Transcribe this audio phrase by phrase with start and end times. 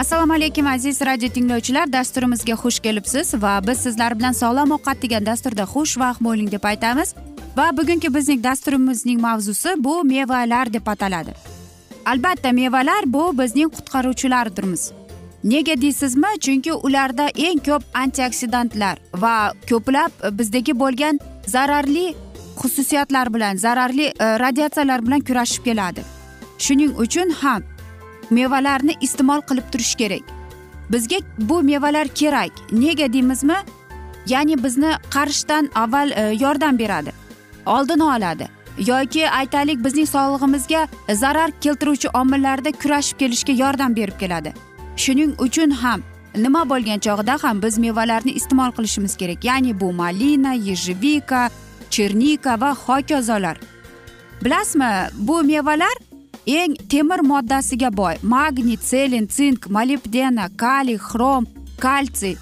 [0.00, 1.92] assalomu alaykum aziz radio tinglovchilar.
[1.92, 7.14] Dasturimizga xush kelibsiz va biz sizlar bilan sog'lom ovqat degan dasturda xushvaqt bo'ling deb aytamiz.
[7.56, 11.34] Va bugungi bizning dasturimizning mavzusi bu mevalar deb ataladi.
[12.06, 14.92] Albatta mevalar bu bizning qutqaruvchilardirmiz.
[15.44, 16.30] Nega deysizmi?
[16.44, 19.34] Chunki ularda eng ko'p antioksidantlar va
[19.70, 22.14] ko'plab bizdagi bo'lgan zararli
[22.62, 26.02] xususiyatlar bilan zararli e, radiatsiyalar bilan kurashib keladi.
[26.58, 27.62] Shuning uchun ham
[28.30, 30.22] mevalarni iste'mol qilib turish kerak.
[30.90, 32.50] Bizga bu mevalar kerak.
[32.72, 33.56] Nega deymizmi?
[34.26, 37.12] Ya'ni bizni qarishdan avval e, yordam beradi
[37.66, 38.48] oldini oladi.
[38.86, 44.52] Yoki aytaylik bizning sog'lig'imizga zarar keltiruvchi omillarda kurashib kelishga yordam berib keladi.
[44.96, 46.02] Shuning uchun ham
[46.36, 49.44] nima bo'lgan chog'ida ham biz mevalarni iste'mol qilishimiz kerak.
[49.44, 51.50] Ya'ni bu malina yejevika
[51.90, 53.56] chernika va hokazolar.
[54.44, 55.96] Bilasizmi bu mevalar
[56.50, 61.46] eng temir moddasiga boy magniy selin sink molibdena kaliy xrom
[61.84, 62.36] kalsiy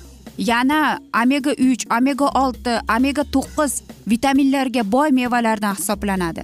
[0.51, 3.73] yana omega uch omega olti omega to'qqiz
[4.13, 6.43] vitaminlarga boy mevalardan hisoblanadi.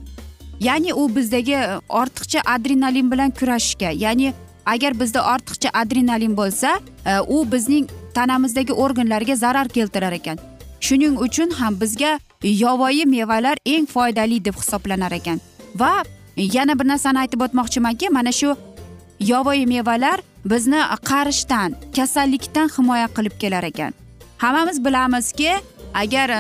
[0.60, 1.56] Ya'ni u bizdagi
[1.88, 4.32] ortiqcha adrenalin bilan kurashishga ya'ni
[4.66, 10.38] agar bizda ortiqcha adrenalin bo'lsa e, u bizning tanamizdagi organlarga zarar keltirar ekan.
[10.80, 15.40] Shuning uchun ham bizga yovvoyi mevalar eng foydali deb hisoblanar ekan
[15.74, 15.94] va
[16.36, 18.56] yana bir narsani aytib o'tmoqchimanki mana shu
[19.20, 20.80] yovvoyi mevalar bizni
[21.10, 23.92] qarishdan kasallikdan himoya qilib kelar ekan.
[24.38, 25.52] Hammamiz bilamizki
[25.94, 26.30] agar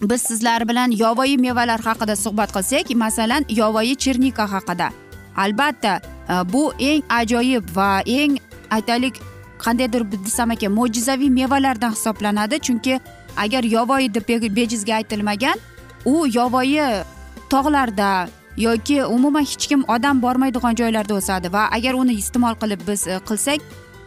[0.00, 4.88] biz sizlar bilan yovvoyi mevalar haqida suhbat qilsak masalan yovvoyi chernika haqida.
[5.36, 8.38] Albatta e, bu eng ajoyib va eng
[8.70, 9.14] aytaylik
[9.58, 12.60] qandaydir desam ekan mo'jizaviy mevalardan hisoblanadi.
[12.60, 13.00] Chunki
[13.36, 15.58] agar yovvoyi deb bejizga aytilmagan
[16.04, 17.04] u yovvoyi
[17.50, 23.06] tog'larda yoki umuman hech kim odam bormaydigan joylarda o'sadi va agar uni iste'mol qilib biz
[23.06, 23.60] e, qilsak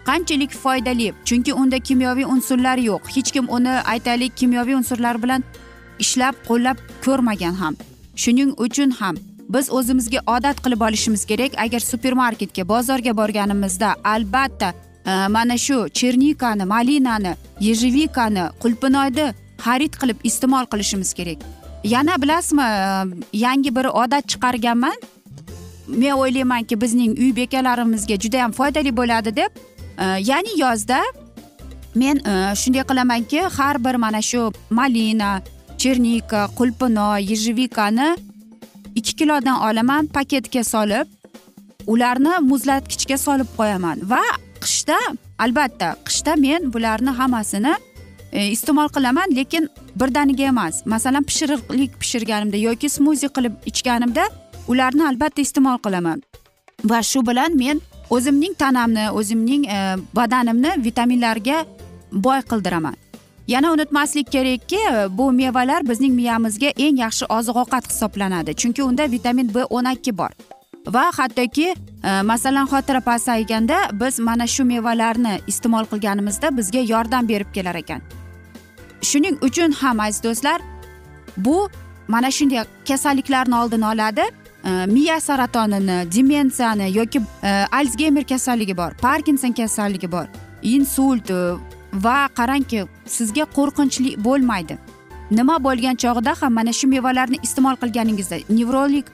[0.05, 1.13] qanchalik foydali?
[1.25, 3.03] Chunki unda kimyoviy unsurlar yo'q.
[3.15, 5.43] Hech kim uni aytaylik kimyoviy unsurlar bilan
[5.99, 7.75] ishlab qo'llab ko'rmagan ham.
[8.15, 9.15] Shuning uchun ham
[9.49, 11.51] biz o'zimizga odat qilib olishimiz kerak.
[11.57, 14.73] Agar supermarketga bozorga borganimizda albatta
[15.05, 19.27] e, mana shu chernikani malinani yejevikani qulpinoyni
[19.65, 21.62] xarid qilib iste'mol qilishimiz kerak.
[21.83, 24.95] Yana bilasizmi e, yangi bir odat chiqarganman.
[25.87, 29.51] Men o'ylaymanki bizning uy bekalarimizga juda yam foydali bo'ladi deb
[29.99, 31.03] e, ya'ni yozda
[31.95, 35.41] men e, shunday qilamanki har bir mana shu malina
[35.77, 38.15] chernika qulpinoy yejevikani
[38.95, 41.07] ikki kilodan olaman paketga solib
[41.87, 43.97] ularni muzlatgichga solib qo'yaman.
[44.11, 44.23] Va
[44.63, 44.97] qishda
[45.39, 47.73] albatta qishda men bularni hammasini
[48.33, 50.85] E, iste'mol qilaman lekin birdaniga emas.
[50.85, 54.23] Masalan pishiriqlik pishirganimda yoki smuzi qilib ichganimda
[54.67, 56.23] ularni albatta iste'mol qilaman.
[56.91, 59.77] Va shu bilan men o'zimning tanamni o'zimning e,
[60.15, 61.65] badanimni vitaminlarga
[62.11, 62.97] boy qildiraman.
[63.47, 69.07] Yana unutmaslik kerakki e, bu mevalar bizning miyamizga eng yaxshi oziq ovqat hisoblanadi chunki unda
[69.11, 70.33] vitamin b o'n ikki bor.
[70.87, 77.53] Va hattoki e, masalan xotira pasayganda biz mana shu mevalarni iste'mol qilganimizda bizga yordam berib
[77.53, 78.01] kelar ekan.
[79.03, 80.61] Shuning uchun ham aziz do'stlar
[81.37, 81.69] bu
[82.07, 84.21] mana shunday kasalliklarni oldini oladi.
[84.65, 90.25] E, miya saratonini demensiyani yoki e, alsgeymer kasalligi bor parkinson kasalligi bor
[90.61, 91.53] insult e,
[91.93, 94.77] va qarangki sizga qo'rqinchli bo'lmaydi.
[95.31, 99.05] Nima bo'lgan chog'ida ham mana shu mevalarni iste'mol qilganingizda nevrolik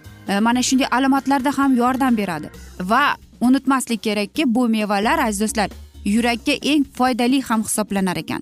[0.42, 2.50] mana shunday alomatlarda ham yordam beradi.
[2.80, 3.04] Va
[3.42, 5.70] unutmaslik kerakki bu mevalar aziz do'stlar
[6.06, 8.42] yurakka eng foydali ham hisoblanar ekan.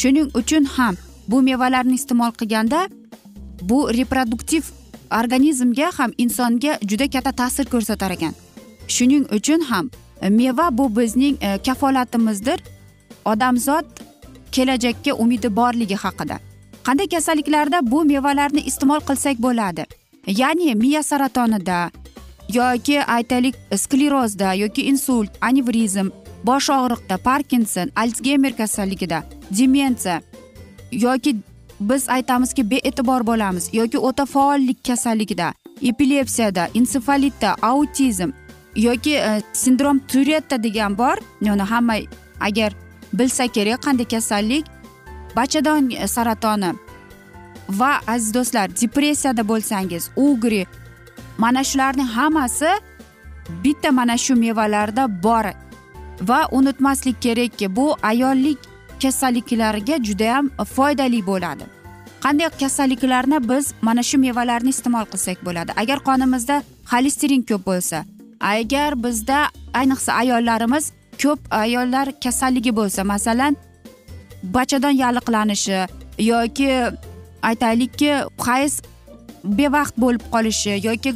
[0.00, 0.94] Shuning uchun ham
[1.28, 2.88] bu mevalarni iste'mol qilganda
[3.62, 4.62] bu reproduktiv
[5.20, 8.34] organizmga ham insonga juda katta ta'sir ko'rsatar ekan.
[8.88, 9.90] Shuning uchun ham
[10.40, 12.58] meva bu bizning e, kafolatimizdir.
[13.24, 13.86] Odamzod
[14.52, 16.38] kelajakka umidi borligi haqida.
[16.86, 19.84] Qanday kasalliklarda bu mevalarni iste'mol qilsak bo'ladi?
[20.26, 21.90] Ya'ni miya saratonida
[22.58, 26.08] yoki aytaylik sklerozda yoki insult anevrizm
[26.46, 29.22] bosh og'riqda parkinson alsgeymer kasalligida
[29.58, 30.20] demensiya.
[30.92, 31.36] Yoki
[31.80, 33.68] biz aytamizki bee'tibor bo'lamiz.
[33.72, 35.52] Yoki o'ta faollik kasalligida
[35.82, 38.30] epilepsiyada ensefalitda autizm
[38.76, 41.16] yoki e, sindrom turetta degan bor.
[41.40, 41.94] Uni hamma
[42.40, 42.72] agar
[43.12, 44.64] bilsa kerak qanday kasallik?
[45.36, 46.72] Bachadon e, saratoni.
[47.68, 50.66] Va aziz do'stlar depressiyada bo'lsangiz ugri.
[51.38, 52.70] Mana shularning hammasi
[53.64, 55.65] bitta mana shu mevalarda bor.
[56.20, 58.58] Va unutmaslik kerakki bu ayollik
[59.02, 61.64] kasalliklariga judayam foydali bo'ladi.
[62.24, 65.72] Qanday kasalliklarni biz mana shu mevalarni iste'mol qilsak bo'ladi?
[65.76, 68.04] Agar qonimizda xolesterin ko'p bo'lsa
[68.40, 70.92] agar bizda ayniqsa ayollarimiz
[71.22, 73.56] ko'p ayollar kasalligi bo'lsa masalan
[74.42, 75.86] bachadon yalliqlanishi
[76.18, 76.70] yoki
[77.42, 78.12] aytaylikki
[78.46, 78.82] hayz
[79.44, 81.14] bevaqt bo'lib qolishi yoki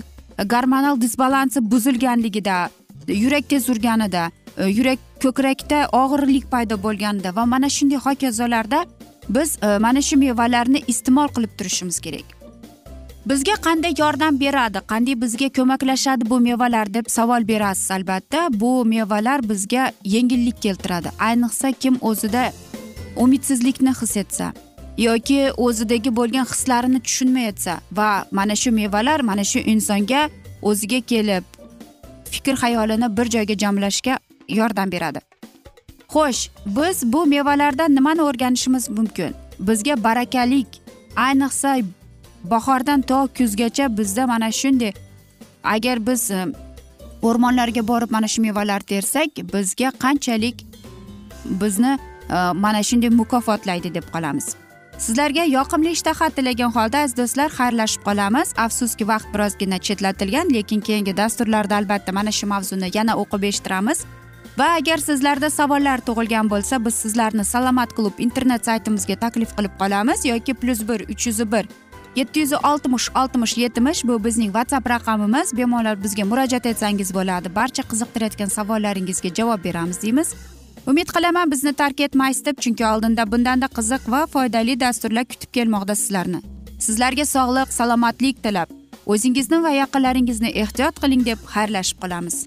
[0.53, 2.69] gormonal disbalansi buzilganligida
[3.09, 8.85] yurak tez urganida Э, yurak ko'krakda og'irlik paydo bo'lganda va mana shunday hokazolarda
[9.29, 12.27] biz e, mana shu mevalarni iste'mol qilib turishimiz kerak.
[13.31, 14.79] Bizga qanday yordam beradi?
[14.93, 18.49] Qanday bizga ko'maklashadi bu mevalar deb savol berasiz albatta.
[18.51, 21.09] Bu mevalar bizga yengillik keltiradi.
[21.19, 22.53] Ayniqsa kim o'zida
[23.17, 24.53] umidsizlikni his etsa
[24.99, 30.29] yoki o'zidagi bo'lgan hislarini tushunmayotsa va mana shu mevalar mana shu insonga
[30.63, 31.45] o'ziga kelib
[32.35, 34.19] fikr xayolini bir joyga jamlashga
[34.59, 35.21] yordam beradi.
[36.13, 39.35] Xo'sh biz bu mevalardan nimani o'rganishimiz mumkin?
[39.59, 40.67] Bizga barakalik
[41.17, 41.83] ayniqsa
[42.45, 44.93] bahordan to kuzgacha bizda mana shunday.
[45.65, 46.47] Agar biz e,
[47.23, 50.67] o'rmonlarga borib mana shu mevalar tersak bizga qanchalik
[51.45, 51.99] bizni
[52.31, 54.57] e, mana shunday mukofotlaydi deb qolamiz.
[54.99, 58.49] Sizlarga yoqimli ishtaha tilagan holda aziz do'stlar xayrlashib qolamiz.
[58.65, 64.05] Afsuski vaqt birozgina chetlatilgan lekin keyingi dasturlarda albatta mana shu mavzuni yana o'qib eshittiramiz.
[64.61, 70.25] Va agar sizlarda savollar tug'ilgan bo'lsa biz sizlarni salomat klub internet saytimizga taklif qilib qolamiz
[70.33, 71.65] yoki plyus bir uch yuz bir
[72.19, 75.57] yetti yuz oltmish oltmish yetmish bu bizning whatsapp raqamimiz.
[75.57, 77.55] Bemalol bizga murojaat etsangiz bo'ladi.
[77.59, 80.29] Barcha qiziqtirayotgan savollaringizga javob beramiz deymiz.
[80.87, 85.95] Umid qilaman bizni tark etmaysiz deb chunki oldinda bundanda qiziq va foydali dasturlar kutib kelmoqda
[86.03, 86.41] sizlarni.
[86.87, 88.69] Sizlarga sog'lik salomatlik tilab
[89.07, 92.47] o'zingizni va yaqinlaringizni ehtiyot qiling deb xayrlashib qolamiz.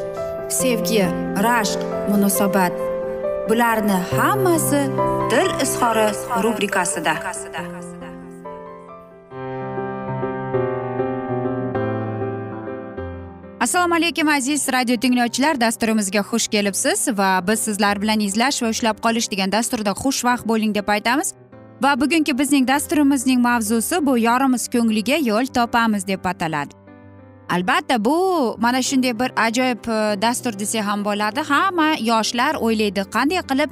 [0.51, 1.05] sevgi
[1.43, 1.79] rashq
[2.09, 2.73] munosabat.
[3.49, 4.81] Bularni hammasi
[5.31, 6.07] dil izhori
[6.43, 7.13] rubrikasida.
[13.61, 15.61] Assalomu alaykum aziz radio tinglovchilar.
[15.61, 20.75] Dasturimizga xush kelibsiz va biz sizlar bilan izlash va ushlab qolish degan dasturda xushvaqt bo'ling
[20.75, 21.33] deb aytamiz.
[21.83, 26.80] Va bugungi bizning dasturimizning mavzusi bu yorimiz ko'ngliga yo'l topamiz deb ataladi.
[27.55, 28.15] Albatta bu
[28.59, 31.41] mana shunday bir ajoyib e, dastur desak ham bo'ladi.
[31.51, 33.71] Hamma yoshlar o'ylaydi qanday qilib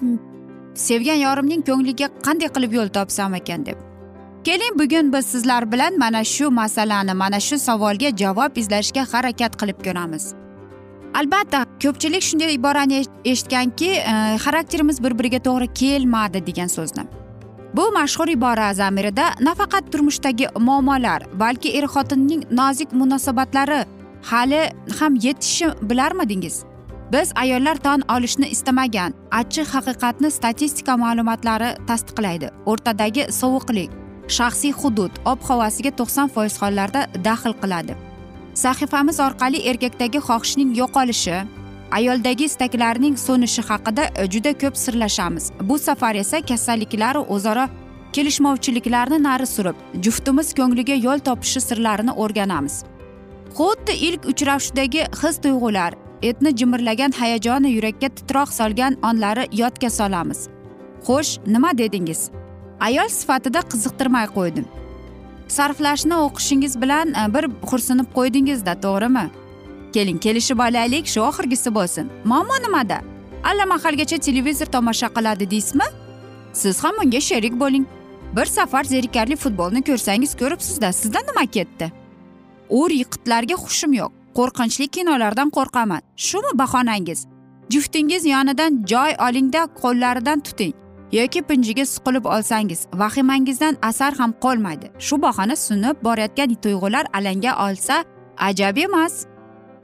[0.87, 3.77] sevgan yorimning ko'ngliga qanday qilib yo'l topsam ekan deb.
[4.43, 9.79] Keling bugun biz sizlar bilan mana shu masalani mana shu savolga javob izlashga harakat qilib
[9.85, 10.33] ko'ramiz.
[11.19, 17.03] Albatta ko'pchilik shunday iborani eshitganki e, xarakterimiz bir biriga to'g'ri kelmadi degan so'zni.
[17.73, 23.85] Bu mashhur ibora zamirida nafaqat turmushdagi muammolar balki er xotinning nozik munosabatlari
[24.31, 24.61] hali
[24.99, 26.63] ham yetishi bilarmidingiz
[27.13, 32.47] biz ayollar tan olishni istamagan achchiq haqiqatni statistika ma'lumotlari tasdiqlaydi.
[32.65, 33.89] O'rtadagi sovuqlik
[34.37, 37.93] shaxsiy hudud ob havosiga to'qson foiz hollarda daxl qiladi.
[38.63, 41.37] Sahifamiz orqali erkakdagi xohishning yo'qolishi
[41.91, 44.03] ayoldagi istaklarning so'nishi haqida
[44.33, 45.51] juda ko'p sirlashamiz.
[45.61, 47.65] Bu safar esa kasalliklar o'zaro
[48.13, 52.83] kelishmovchiliklarni nari surib juftimiz ko'ngliga yo'l topishi sirlarini o'rganamiz.
[53.57, 60.47] Xuddi ilk uchrashuvdagi his tuyg'ular etni jimirlagan hayajoni yurakka titroq solgan onlari yodga solamiz.
[61.07, 62.21] Xo'sh nima dedingiz?
[62.79, 64.65] Ayol sifatida qiziqtirmay qo'ydim.
[65.47, 69.25] Sarflashni o'qishingiz bilan e, bir xursinib qo'ydingizda to'g'rimi?
[69.93, 72.05] Keling kelishib olaylik shu oxirgisi bo'lsin.
[72.25, 73.01] Muammo nimada?
[73.43, 75.87] Allamahalgacha televizor tomosha qiladi deysizmi?
[76.53, 77.85] Siz ham unga sherik bo'ling.
[78.35, 81.91] Bir safar zerikarli futbolni ko'rsangiz ko'ribsizda sizda nima ketdi?
[82.69, 84.11] Ur yiqitlarga hushim yo'q.
[84.37, 86.01] Qo'rqinchli kinolardan qo'rqaman.
[86.15, 87.25] Shumi bahonangiz
[87.69, 90.73] juftingiz yonidan joy olingda qo'llaridan tuting.
[91.11, 94.91] Yoki pinjiga suqilib olsangiz vahimangizdan asar ham qolmaydi.
[94.99, 98.03] Shu bahona sunib borayotgan tuyg'ular alanga olsa
[98.37, 99.25] ajab emas.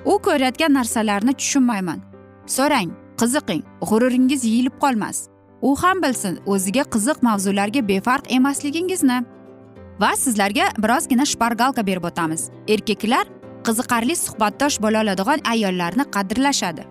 [0.06, 2.00] U ko'rayotgan narsalarni tushunmayman.
[2.46, 2.90] So'rang
[3.22, 5.18] qiziqing g'ururingiz yeyilib qolmas.
[5.62, 9.20] U ham bilsin o'ziga qiziq mavzularga befarq emasligingizni.
[10.02, 12.50] Va sizlarga birozgina shpargalka berib o'tamiz.
[12.68, 13.26] Erkaklar
[13.68, 16.84] qiziqarli suhbatdosh bo'la oladigan ayollarni qadrlashadi.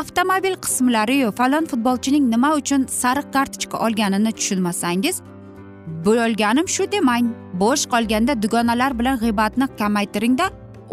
[0.00, 5.16] Avtomobil qismlariyu falon futbolchining nima uchun sariq kartochka olganini tushunmasangiz
[6.06, 7.26] bo'lganim shu demang.
[7.62, 10.46] Bo'sh qolganda dugonalar bilan g'iybatni kamaytiringda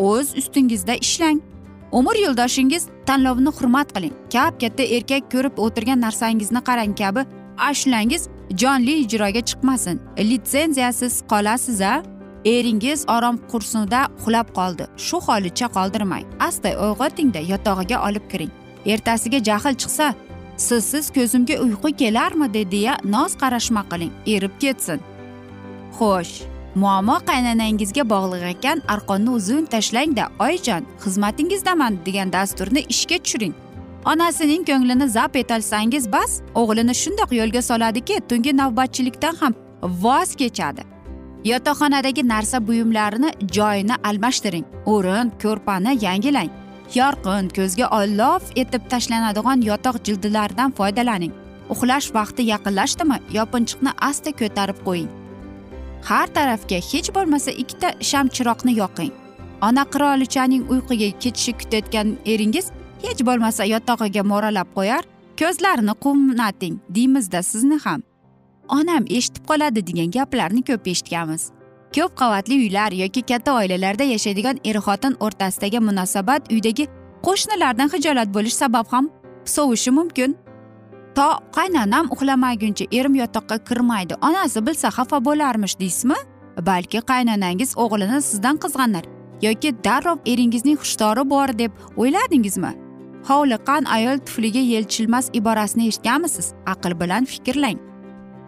[0.07, 1.39] o'z ustingizda ishlang.
[1.91, 4.13] Umr yo'ldoshingiz tanlovini hurmat qiling.
[4.33, 7.21] Kap katta erkak ko'rib o'tirgan narsangizni qarang kabi
[7.69, 8.23] ashulangiz
[8.61, 9.97] jonli ijroga chiqmasin.
[10.29, 11.93] Litsenziyasiz qolasiz a
[12.45, 14.85] eringiz orom qursida uxlab qoldi.
[14.97, 16.25] Shu holicha qoldirmang.
[16.47, 18.51] Asta uyg'otingda yotog'iga olib kiring.
[18.85, 20.13] Ertasiga jahl chiqsa
[20.67, 24.13] sizsiz ko'zimga uyqu kelarmidi deya noz qarashma qiling.
[24.35, 24.99] Erib ketsin.
[25.97, 26.58] Xo'sh.
[26.81, 28.81] Muammo qaynanangizga bog'liq ekan.
[28.93, 33.55] Arqonni uzun tashlangda oyijon xizmatingizdaman degan dasturni ishga tushiring.
[34.11, 36.31] Onasining ko'nglini zabt etolsangiz bas
[36.61, 39.53] o'g'lini shundoq yo'lga soladiki tungi navbatchilikdan ham
[40.05, 40.83] voz kechadi.
[41.51, 44.65] Yotoqxonadagi narsa buyumlarini joyini almashtiring.
[44.93, 46.49] O'rin ko'rpani yangilang.
[46.99, 51.33] Yorqin ko'zga olov etib tashlanadigan yotoq jildilaridan foydalaning.
[51.73, 53.17] Uxlash vaqti yaqinlashdimi?
[53.37, 55.09] Yopinchiqni asta ko'tarib qo'ying.
[56.03, 59.11] Har tarafga hech bo'lmasa ikkita sham chiroqni yoqing.
[59.61, 62.71] Ona qirolichaning uyquga ketishi kutayotgan eringiz
[63.03, 65.03] hech bo'lmasa yotog'iga mo'ralab qo'yar
[65.39, 68.03] ko'zlarini quvnating deymizda sizni ham.
[68.69, 71.51] Onam eshitib qoladi degan gaplarni ko'p eshitganmiz.
[71.95, 76.85] Ko'p qavatli uylar yoki katta oilalarda yashaydigan er xotin o'rtasidagi munosabat uydagi
[77.25, 79.09] qo'shnilardan hijolat bo'lish sabab ham
[79.45, 80.35] sovishi mumkin.
[81.15, 84.13] To qaynonam uxlamaguncha erim yotoqqa kirmaydi.
[84.27, 86.19] Onasi bilsa xafa bo'larmish deysizmi?
[86.69, 89.05] Balki qaynonangiz o'g'lini sizdan qizg'anar
[89.41, 92.71] yoki darrov eringizning xushtori bor deb o'yladingizmi?
[93.29, 96.53] Hovliqqan ayol tufliga yelchilmas iborasini eshitganmisiz?
[96.73, 97.79] Aql bilan fikrlang.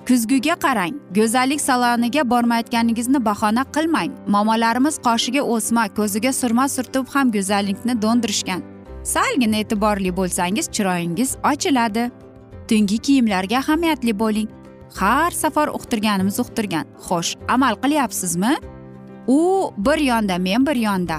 [0.08, 4.12] Kuzguga qarang go'zallik saloniga bormayotganingizni bahona qilmang.
[4.27, 8.62] Momolarimiz qoshiga o'sma ko'ziga surma surtib ham go'zallikni do'ndirishgan.
[9.13, 12.03] Salgina e'tiborli bo'lsangiz chiroyingiz ochiladi.
[12.71, 14.49] Tungi kiyimlarga ahamiyatli bo'ling.
[14.99, 16.85] Har safar uqtirganimiz uqtirgan.
[17.07, 18.53] Xo'sh amal qilyapsizmi?
[19.27, 19.39] U
[19.77, 21.17] bir yonda men bir yonda.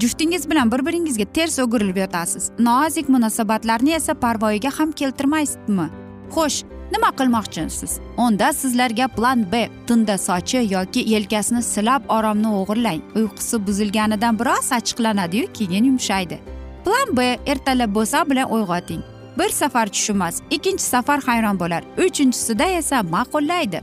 [0.00, 2.50] Juftingiz bilan bir biringizga ters o'girilib yotasiz.
[2.58, 5.86] Nozik munosabatlarni esa parvoyiga ham keltirmaysizmi?
[6.34, 6.58] Xo'sh
[6.92, 7.92] nima qilmoqchisiz?
[8.16, 13.00] Unda sizlarga plan b tunda sochi yoki yelkasini silab oromni o'g'irlang.
[13.14, 16.38] Uyqusi buzilganidan biroz achchiqlanadiyu keyin yumshaydi.
[16.84, 19.02] Plan b ertalab bo'lsa bilan uyg'oting.
[19.38, 23.80] Bir safar tushunmas ikkinchi safar hayron bo'lar uchinchisida esa ma'qullaydi.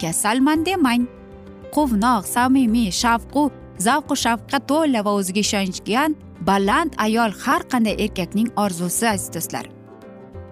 [0.00, 1.02] Kasalman demang
[1.74, 3.50] quvnoq samimiy shavqu
[3.86, 6.10] zavqu shavqqa to'la va o'ziga ishongan
[6.48, 9.66] baland ayol har qanday erkakning orzusi aziz do'stlar.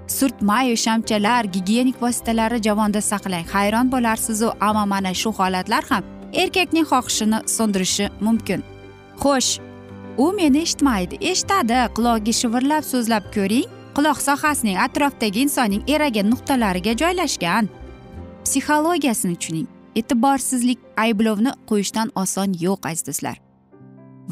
[0.07, 3.47] Surtmayu shamchalar gigiyenik vositalari javonda saqlang.
[3.53, 8.61] Hayron bo'larsizu ammo mana shu holatlar ham erkakning xohishini so'ndirishi mumkin.
[9.23, 9.51] Xo'sh
[10.19, 11.79] u meni eshitmaydi eshitadi.
[11.97, 13.69] Qulog'iga shivirlab so'zlab ko'ring.
[13.97, 17.69] Quloq sohasining atrofdagi insonning eragan nuqtalariga joylashgan.
[18.45, 19.69] Psixologiyasini tushuning.
[19.97, 23.37] E'tiborsizlik ayblovni qo'yishdan oson yo'q aziz do'stlar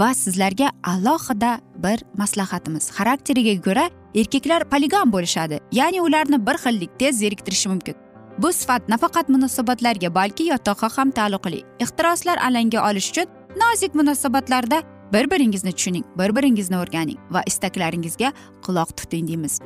[0.00, 2.90] va sizlarga alohida bir maslahatimiz.
[2.97, 5.61] Xarakteriga ko'ra erkaklar poligon bo'lishadi.
[5.73, 7.95] Ya'ni ularni bir xillik tez zeriktirishi mumkin.
[8.38, 11.61] Bu sifat nafaqat munosabatlarga balki yotoqqa ham taalluqli.
[11.81, 13.26] Ehtiroslar alanga olish uchun
[13.62, 19.61] nozik munosabatlarda bir biringizni tushuning bir biringizni o'rganing va istaklaringizga quloq tuting deymiz.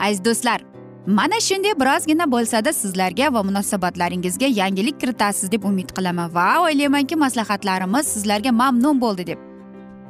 [0.00, 0.60] Aziz do'stlar
[1.06, 8.06] mana shunday birozgina bo'lsada sizlarga va munosabatlaringizga yangilik kiritasiz deb umid qilaman va o'ylaymanki maslahatlarimiz
[8.06, 9.38] sizlarga mamnun bo'ldi deb.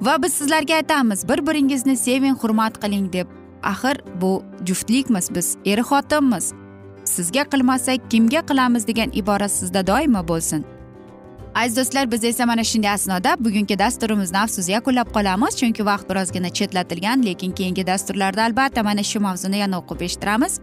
[0.01, 3.27] Va biz sizlarga aytamiz bir biringizni seving hurmat qiling deb.
[3.63, 6.53] Axir bu juftlikmiz biz er xotinmiz.
[7.05, 10.65] Sizga qilmasak kimga qilamiz degan ibora sizda doimo bo'lsin.
[11.55, 15.57] Aziz do'stlar biz esa mana shunday asnoda bugungi dasturimizni afsus yakunlab qolamiz.
[15.61, 20.61] Chunki vaqt birozgina chetlatilgan lekin keyingi dasturlarda albatta mana shu mavzuni yana o'qib eshittiramiz.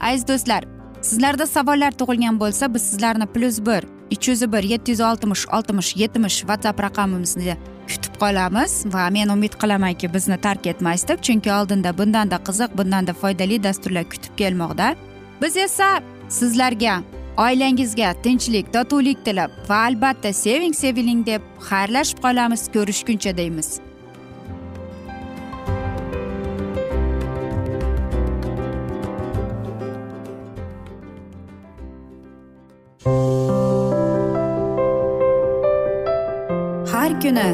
[0.00, 0.64] Aziz do'stlar
[1.02, 3.82] sizlarda savollar tug'ilgan bo'lsa biz sizlarni plyus bir
[4.14, 7.56] uch yuz bir yetti yuz oltmish oltmish yetmish whatsapp raqamimizni
[7.88, 8.72] kutib qolamiz.
[8.94, 14.04] Va men umid qilamanki bizni tark etmaysiz deb chunki oldinda bundanda qiziq bundanda foydali dasturlar
[14.04, 14.94] kutib kelmoqda.
[15.42, 17.02] Biz esa sizlarga
[17.36, 23.68] oilangizga tinchlik totuvlik tilab va albatta seving seviling deb xayrlashib qolamiz ko'rishguncha deymiz.
[36.92, 37.48] Har kuni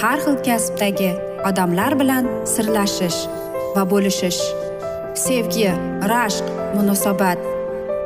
[0.00, 1.10] har xil kasbdagi
[1.48, 3.20] odamlar bilan sirlashish
[3.74, 4.42] va bo'lishish.
[5.24, 5.72] Sevgi
[6.12, 7.53] rashq munosabat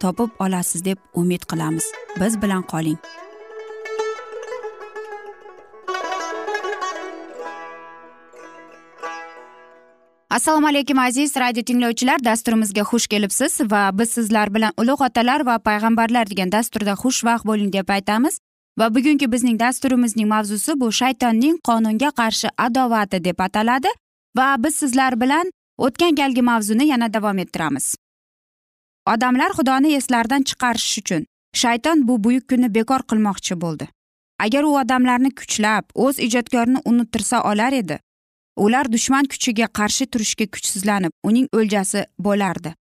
[0.00, 1.84] topib olasiz deb umid qilamiz.
[2.20, 2.98] Biz bilan qoling.
[10.30, 12.24] Assalomu alaykum aziz radio tinglovchilar.
[12.24, 17.72] Dasturimizga xush kelibsiz va biz sizlar bilan ulug' otalar va payg'ambarlar degan dasturda xushvaqt bo'ling
[17.72, 18.38] deb aytamiz.
[18.78, 23.88] Va bugungi bizning dasturimizning mavzusi bu shaytonning qonunga qarshi adovati deb ataladi.
[24.36, 27.94] Va biz sizlar bilan o'tgan galgi mavzuni yana davom ettiramiz.
[29.12, 31.22] Odamlar xudoni eslaridan chiqarish uchun
[31.62, 33.86] shayton bu buyuk kunni bekor qilmoqchi bo'ldi.
[34.44, 37.98] Agar u odamlarni kuchlab o'z ijodkorini unuttirsa olar edi
[38.56, 42.74] ular dushman kuchiga qarshi turishga kuchsizlanib uning o'ljasi bo'lardi.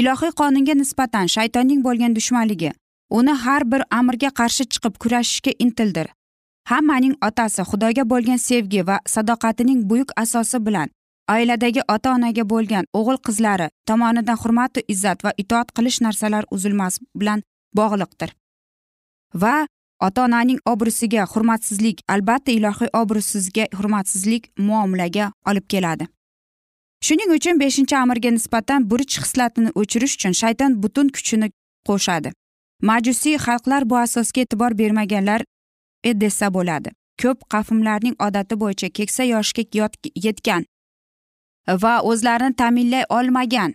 [0.00, 2.72] Ilohiy qonunga nisbatan shaytonning bo'lgan dushmanligi
[3.18, 6.06] uni har bir amrga qarshi chiqib kurashishga intildir.
[6.70, 10.88] Hammaning otasi xudoga bo'lgan sevgi va sadoqatining buyuk asosi bilan
[11.32, 17.42] oiladagi ota onaga bo'lgan o'g'il qizlari tomonidan hurmatu izzat va itoat qilish narsalar uzilmas bilan
[17.78, 18.30] bog'liqdir.
[19.42, 19.56] Va
[20.06, 26.08] ota onaning obro'siga hurmatsizlik albatta ilohiy obro'sizga hurmatsizlik muomalaga olib keladi.
[27.06, 31.50] Shuning uchun beshinchi amirga nisbatan burch xislatini o'chirish uchun shayton butun kuchini
[31.88, 32.32] qo'shadi.
[32.88, 35.44] Majusiy xalqlar bu asosga e'tibor bermaganlar
[36.22, 36.90] desa bo'ladi.
[37.22, 39.62] Ko'p qavmlarning odati bo'yicha keksa yoshga
[40.26, 40.62] yetgan
[41.82, 43.74] va o'zlarini ta'minlay olmagan.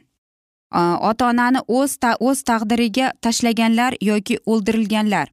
[1.09, 5.27] Ota onani o'z o'z taqdiriga tashlaganlar yoki o'ldirilganlar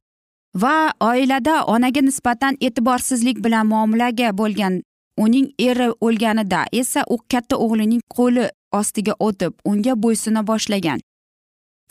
[0.55, 4.81] va oilada onaga nisbatan e'tiborsizlik bilan muomalaga bo'lgan
[5.17, 10.99] uning eri o'lganida esa u katta o'g'lining qo'li ostiga o'tib unga bo'ysuna boshlagan.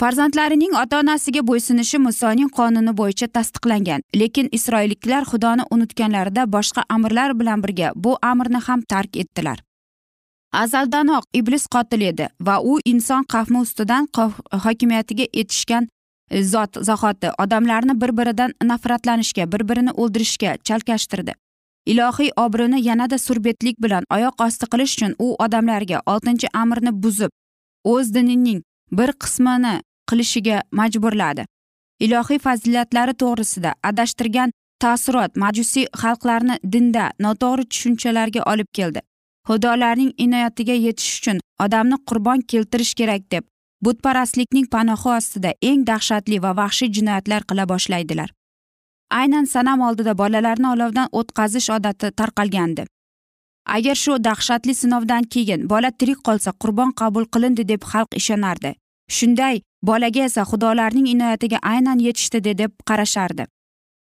[0.00, 7.62] Farzandlarining ota onasiga bo'ysunishi musoning qonuni bo'yicha tasdiqlangan lekin isroilliklar xudoni unutganlarida boshqa amirlar bilan
[7.64, 9.58] birga bu amrni ham tark etdilar.
[10.52, 14.08] Azaldanoq iblis qotil edi va u inson qavmi ustidan
[14.64, 15.88] hokimiyatiga etishgan
[16.30, 21.34] e, zot zahoti odamlarni bir biridan nafratlanishga bir birini o'ldirishga chalkashtirdi.
[21.86, 27.30] Ilohiy obro'ni yanada surbetlik bilan oyoq osti qilish uchun u odamlarga oltinchi amrni buzib
[27.84, 29.74] o'z dinining bir qismini
[30.10, 31.44] qilishiga majburladi.
[32.00, 39.00] Ilohiy fazilatlari to'g'risida adashtirgan taassurot majusiy xalqlarni dinda noto'g'ri tushunchalarga olib keldi.
[39.50, 43.44] Xudolarning inoyatiga yetish uchun odamni qurbon keltirish kerak deb
[43.84, 48.30] butparastlikning panohi ostida eng dahshatli va vahshiy jinoyatlar qila boshlaydilar.
[49.20, 52.84] Aynan sanam oldida bolalarni olovdan o'tkazish odati tarqalgandi.
[53.76, 58.74] Agar shu dahshatli sinovdan keyin bola tirik qolsa qurbon qabul qilindi deb xalq ishonardi.
[59.16, 63.44] Shunday bolaga esa xudolarning inoyatiga aynan yetishdi deb qarashardi.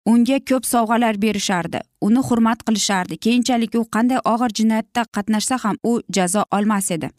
[0.05, 3.17] Unga ko'p sovg'alar berishardi uni hurmat qilishardi.
[3.17, 7.09] Keyinchalik u qanday og'ir jinoyatda qatnashsa ham u jazo olmas edi.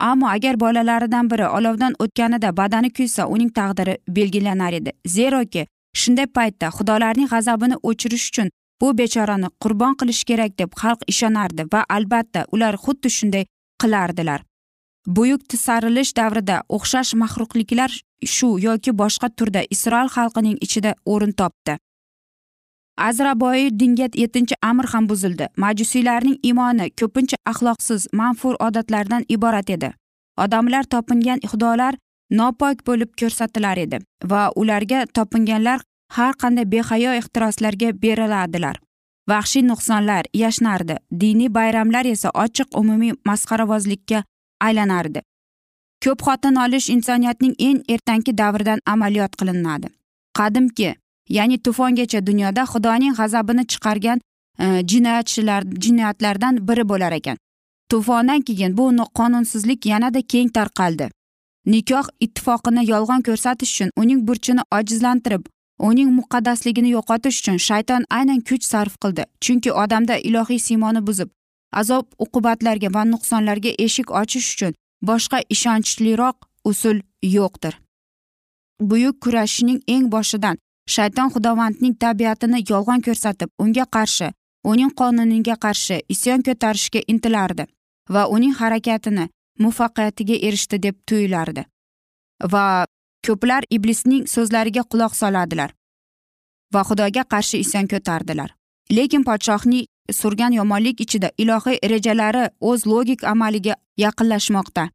[0.00, 4.92] Ammo agar bolalaridan biri olovdan o'tganida badani kuysa uning taqdiri belgilanar edi.
[5.06, 5.66] Zeroki
[6.00, 8.48] shunday paytda xudolarning g'azabini o'chirish uchun
[8.80, 13.44] bu bechorani qurbon qilish kerak deb xalq ishonardi va albatta ular xuddi shunday
[13.82, 14.40] qilardilar.
[15.06, 17.90] Buyuk tisarilish davrida o'xshash maxluqliklar
[18.34, 21.76] shu yoki boshqa turda isroil xalqining ichida o'rin topdi.
[23.08, 25.46] Azraboyi dinga yettinchi amr ham buzildi.
[25.56, 29.90] Majusiylarning imoni ko'pincha axloqsiz manfur odatlardan iborat edi.
[30.44, 31.94] Odamlar topingan xudolar
[32.30, 33.98] nopok bo'lib ko'rsatilar edi
[34.30, 35.80] va ularga topinganlar
[36.16, 38.76] har qanday behayo ehtiroslarga beriladilar
[39.30, 44.22] vahshiy nuqsonlar yashnardi diniy bayramlar esa ochiq umumiy masxarabozlikka
[44.66, 45.20] aylanardi.
[46.04, 49.88] Ko'p xotin olish insoniyatning eng ertangi davridan amaliyot qilinadi.
[50.38, 50.94] Qadimki
[51.28, 54.18] ya'ni tufongacha dunyoda xudoning g'azabini chiqargan
[54.58, 57.36] e, jinoyatchilar jinoyatlardan biri bo'lar ekan.
[57.90, 61.10] Tufondan keyin bu qonunsizlik yanada keng tarqaldi.
[61.66, 65.42] Nikoh ittifoqini yolg'on ko'rsatish uchun uning burchini ojizlantirib
[65.78, 69.24] uning muqaddasligini yo'qotish uchun shayton aynan kuch sarf qildi.
[69.40, 71.28] Chunki odamda ilohiy siymoni buzib
[71.72, 74.72] azob uqubatlarga va nuqsonlarga eshik ochish uchun
[75.08, 77.74] boshqa ishonchliroq usul yo'qdir.
[78.80, 80.56] Buyuk kurashning eng boshidan
[80.88, 84.30] shayton xudovandning tabiatini yolg'on ko'rsatib unga qarshi
[84.64, 87.66] uning qonuniga qarshi isyon ko'tarishga intilardi
[88.14, 89.28] va uning harakatini
[89.62, 91.64] muvaffaqiyatiga erishdi deb tuyulardi.
[92.52, 92.86] Va
[93.26, 95.70] ko'plar iblisning so'zlariga quloq soladilar
[96.74, 98.50] va xudoga qarshi isyon ko'tardilar.
[98.96, 99.86] Lekin podshohning
[100.20, 104.88] surgan yomonlik ichida ilohiy rejalari o'z logik amaliga yaqinlashmoqda.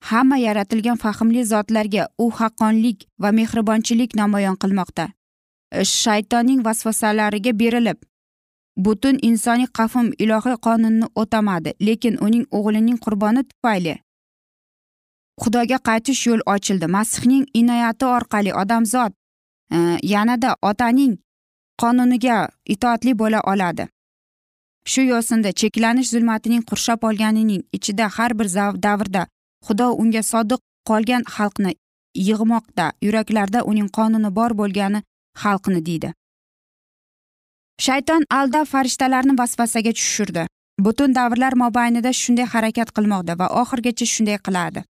[0.00, 5.08] Hamma yaratilgan fahmli zotlarga u haqqonlik va mehribonchilik namoyon qilmoqda.
[5.72, 7.98] E, shaytonning vasvasalariga berilib
[8.76, 13.94] butun insoniy qafm ilohiy qonunni o'tamadi lekin uning o'g'lining qurboni tufayli
[15.42, 16.86] xudoga qaytish yo'l ochildi.
[16.86, 19.12] Masihning inoyati orqali odamzod
[19.74, 21.18] e, yanada otaning
[21.80, 23.88] qonuniga itoatli bo'la oladi.
[24.90, 28.48] Shu yo'sinda cheklanish zulmatining qurshab olganining ichida har bir
[28.86, 29.26] davrda
[29.66, 31.72] xudo unga sodiq qolgan xalqni
[32.28, 32.86] yig'moqda.
[33.06, 35.00] Yuraklarda uning qonuni bor bo'lgani
[35.42, 36.12] xalqni deydi.
[37.86, 40.46] Shayton aldab farishtalarni vasvasaga tushirdi.
[40.84, 44.84] Butun davrlar mobaynida shunday harakat qilmoqda va oxirigacha shunday qiladi.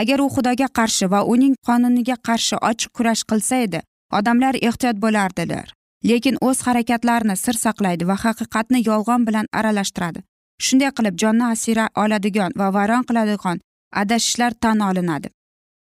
[0.00, 3.80] Agar u xudoga qarshi va uning qonuniga qarshi ochiq kurash qilsa edi
[4.18, 5.66] odamlar ehtiyot bo'lardilar.
[6.08, 10.20] Lekin o'z harakatlarini sir saqlaydi va haqiqatni yolg'on bilan aralashtiradi.
[10.66, 13.58] Shunday qilib jonni asira oladigan va vayron qiladigan
[13.92, 15.28] adashishlar tan olinadi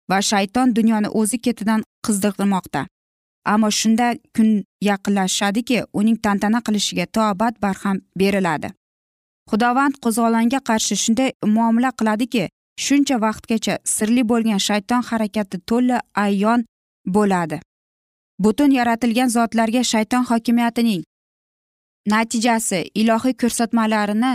[0.09, 2.81] va shayton dunyoni o'zi ketidan qizdirmoqda.
[3.45, 4.49] Ammo shunda kun
[4.89, 8.69] yaqinlashadiki uning tantana qilishiga tobat barham beriladi.
[9.49, 12.43] Xudovand qo'zg'olonga qarshi shunday muomala qiladiki
[12.85, 16.65] shuncha vaqtgacha sirli bo'lgan shayton harakati to'la ayon
[17.15, 17.57] bo'ladi.
[18.43, 21.01] Butun yaratilgan zotlarga shayton hokimiyatining
[22.13, 24.33] natijasi ilohiy ko'rsatmalarini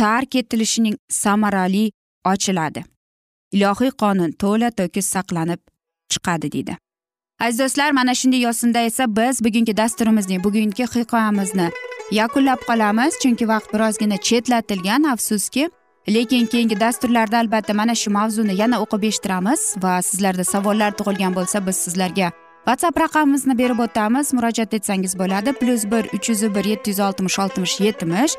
[0.00, 1.84] tark etilishining samarali
[2.24, 2.84] ochiladi.
[3.52, 5.60] Ilohiy qonun to'la to'kis saqlanib
[6.12, 6.76] chiqadi deydi.
[7.40, 11.68] Aziz do'stlar mana shunday yo'sinda esa biz bugungi dasturimizning bugungi hikoyamizni
[12.10, 13.12] yakunlab qolamiz.
[13.22, 15.70] Chunki vaqt birozgina chetlatilgan afsuski.
[16.08, 21.66] Lekin keyingi dasturlarda albatta mana shu mavzuni yana o'qib eshittiramiz va sizlarda savollar tug'ilgan bo'lsa
[21.66, 22.28] biz sizlarga
[22.66, 24.32] whatsapp raqamimizni berib o'tamiz.
[24.36, 25.52] Murojaat etsangiz bo'ladi.
[25.60, 28.34] Plyus bir uch yuz bir yetti yuz oltmish oltmish yetmish.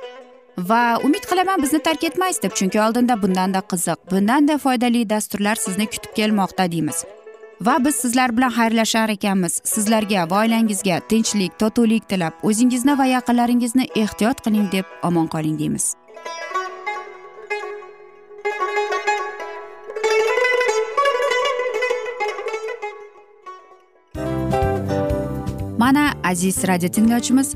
[0.58, 5.86] Va umid qilaman bizni tark etmaysiz deb chunki oldinda bundanda qiziq bundanda foydali dasturlar sizni
[5.86, 7.06] kutib kelmoqda deymiz.
[7.62, 9.62] Va biz sizlar bilan xayrlashar ekanmiz.
[9.64, 15.94] Sizlarga va oilangizga tinchlik totuvlik tilab o'zingizni va yaqinlaringizni ehtiyot qiling deb omon qoling deymiz.
[25.78, 27.56] Mana aziz radio tinglovchimiz